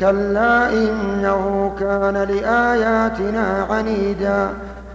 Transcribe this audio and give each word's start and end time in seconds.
كلا 0.00 0.72
إنه 0.72 1.72
كان 1.80 2.14
لآياتنا 2.14 3.66
عنيدا. 3.70 4.48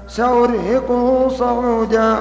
سأرهقه 0.07 1.29
صعودا. 1.29 2.15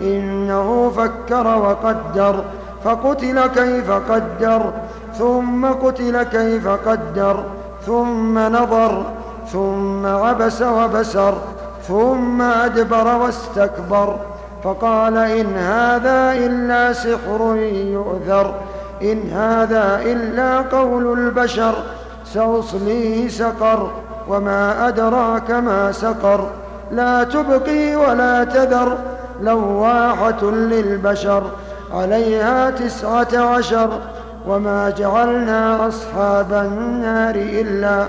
إنه 0.00 0.92
فكر 0.96 1.46
وقدر. 1.46 2.44
فقتل 2.84 3.46
كيف 3.46 3.90
قدر. 3.90 4.72
ثم 5.18 5.66
قتل 5.66 6.22
كيف 6.22 6.68
قدر. 6.68 7.44
ثم 7.86 8.38
نظر. 8.38 9.02
ثم 9.52 10.06
عبس 10.06 10.62
وبسر. 10.62 11.34
ثم 11.88 12.42
أدبر 12.42 13.16
واستكبر. 13.16 14.16
فقال 14.64 15.16
إن 15.16 15.56
هذا 15.56 16.32
إلا 16.32 16.92
سحر 16.92 17.56
يؤثر 17.72 18.54
إن 19.02 19.30
هذا 19.30 20.00
إلا 20.04 20.58
قول 20.58 21.18
البشر. 21.18 21.74
سأصليه 22.34 23.28
سقر 23.28 23.90
وما 24.28 24.88
أدراك 24.88 25.50
ما 25.50 25.92
سقر. 25.92 26.50
لا 26.90 27.24
تبقي 27.24 27.96
ولا 27.96 28.44
تذر 28.44 28.98
لواحة 29.42 30.44
للبشر 30.44 31.42
عليها 31.92 32.70
تسعة 32.70 33.38
عشر. 33.38 33.90
وما 34.48 34.90
جعلنا 34.90 35.88
أصحاب 35.88 36.52
النار 36.52 37.34
إلا 37.34 38.06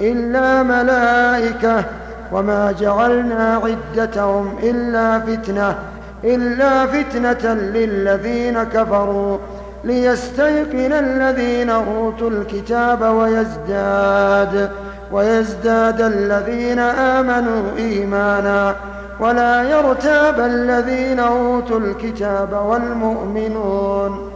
إلا 0.00 0.62
ملائكة. 0.62 1.84
وما 2.32 2.72
جعلنا 2.80 3.60
عدتهم 3.64 4.54
إلا 4.62 5.20
فتنة 5.20 5.78
إلا 6.24 6.86
فتنة 6.86 7.54
للذين 7.54 8.62
كفروا. 8.62 9.38
ليستيقن 9.84 10.92
الذين 10.92 11.70
أوتوا 11.70 12.30
الكتاب 12.30 13.02
ويزداد 13.02 14.70
ويزداد 15.12 16.00
الذين 16.00 16.78
آمنوا 16.78 17.76
إيمانا 17.78 18.74
ولا 19.20 19.62
يرتاب 19.62 20.40
الذين 20.40 21.20
أوتوا 21.20 21.80
الكتاب 21.80 22.52
والمؤمنون. 22.52 24.30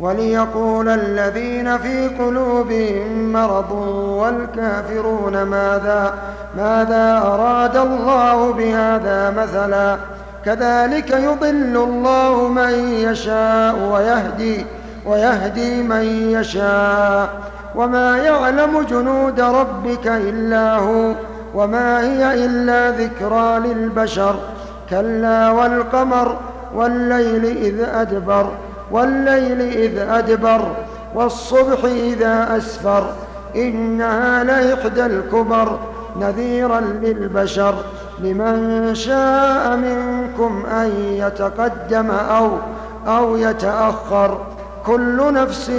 وليقول 0.00 0.88
الذين 0.88 1.78
في 1.78 2.08
قلوبهم 2.08 3.32
مرض 3.32 3.72
والكافرون 4.22 5.42
ماذا 5.42 6.14
ماذا 6.56 7.18
أراد 7.18 7.76
الله 7.76 8.52
بهذا 8.52 9.30
مثلا؟ 9.30 9.96
كذلك 10.44 11.10
يضل 11.10 11.76
الله 11.76 12.48
من 12.48 12.92
يشاء 12.92 13.74
ويهدي 13.92 14.66
ويهدي 15.06 15.82
من 15.82 16.30
يشاء. 16.30 17.28
وما 17.74 18.18
يعلم 18.18 18.82
جنود 18.82 19.40
ربك 19.40 20.06
إلا 20.06 20.76
هو 20.76 21.12
وما 21.54 22.00
هي 22.00 22.44
إلا 22.44 22.90
ذكرى 22.90 23.58
للبشر. 23.58 24.36
كلا 24.90 25.50
والقمر 25.50 26.36
والليل 26.74 27.44
إذ 27.44 27.80
أدبر 27.80 28.50
والليل 28.90 29.60
إذ 29.60 29.98
أدبر 29.98 30.68
والصبح 31.14 31.84
إذا 31.84 32.56
أسفر. 32.56 33.10
إنها 33.56 34.44
لإحدى 34.44 35.06
الكبر 35.06 35.78
نذيرا 36.20 36.80
للبشر. 36.80 37.74
لمن 38.20 38.94
شاء 38.94 39.76
منكم 39.76 40.27
أن 40.70 40.92
يتقدم 41.12 42.10
أو 42.10 42.50
أو 43.06 43.36
يتأخر. 43.36 44.46
كل 44.86 45.32
نفس 45.32 45.70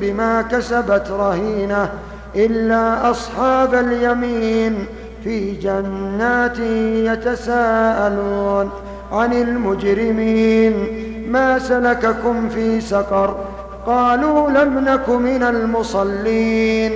بما 0.00 0.42
كسبت 0.42 1.10
رهينة 1.10 1.88
إلا 2.36 3.10
أصحاب 3.10 3.74
اليمين 3.74 4.86
في 5.24 5.50
جنات 5.52 6.58
يتساءلون 7.12 8.70
عن 9.12 9.32
المجرمين. 9.32 10.74
ما 11.30 11.58
سلككم 11.58 12.48
في 12.48 12.80
سقر؟ 12.80 13.36
قالوا 13.86 14.50
لم 14.50 14.78
نك 14.78 15.08
من 15.08 15.42
المصلين. 15.42 16.92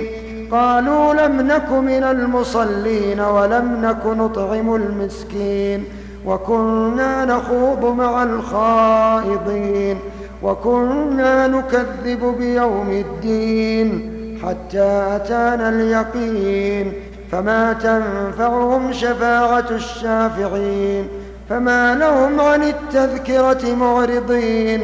قالوا 0.51 1.13
لم 1.13 1.41
نك 1.41 1.71
من 1.71 2.03
المصلين 2.03 3.19
ولم 3.19 3.77
نك 3.81 4.05
نطعم 4.05 4.75
المسكين. 4.75 6.02
وكنا 6.25 7.25
نخوض 7.25 7.85
مع 7.85 8.23
الخائضين 8.23 9.99
وكنا 10.43 11.47
نكذب 11.47 12.35
بيوم 12.37 12.89
الدين 12.89 14.13
حتى 14.43 15.03
أتانا 15.15 15.69
اليقين 15.69 16.93
فما 17.31 17.73
تنفعهم 17.73 18.93
شفاعة 18.93 19.65
الشافعين 19.71 21.07
فما 21.49 21.95
لهم 21.95 22.41
عن 22.41 22.63
التذكرة 22.63 23.75
معرضين 23.75 24.81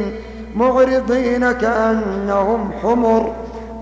معرضين 0.55 1.51
كأنهم 1.51 2.71
حمر 2.83 3.31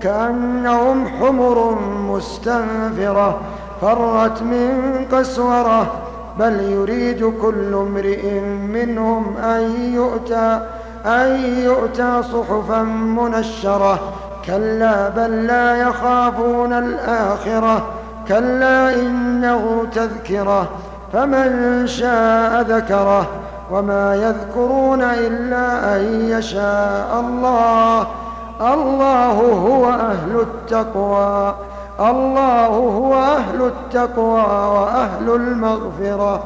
كأنهم 0.02 1.08
حمر 1.08 1.78
مستنفرة 2.08 3.40
فرت 3.80 4.42
من 4.42 5.04
قسورة 5.12 5.92
بل 6.38 6.60
يريد 6.60 7.32
كل 7.42 7.74
امرئ 7.74 8.40
منهم 8.40 9.36
أن 9.36 9.92
يؤتى 9.94 10.60
أن 11.06 11.40
يؤتى 11.58 12.22
صحفا 12.22 12.82
منشرة. 12.82 14.00
كلا 14.46 15.08
بل 15.08 15.46
لا 15.46 15.76
يخافون 15.76 16.72
الآخرة 16.72 17.86
كلا 18.28 18.94
إنه 18.94 19.86
تذكرة. 19.94 20.68
فمن 21.12 21.86
شاء 21.86 22.60
ذكره 22.60 23.26
وما 23.70 24.14
يذكرون 24.14 25.02
إلا 25.02 25.96
أن 25.96 26.30
يشاء 26.30 27.20
الله. 27.20 28.06
الله 28.60 29.32
هو 29.66 29.90
أهل 29.90 30.40
التقوى. 30.40 31.54
الله 32.00 32.66
هو 32.66 33.14
أهل 33.14 33.62
التقوى 33.62 34.42
وأهل 34.74 35.30
المغفرة. 35.30 36.36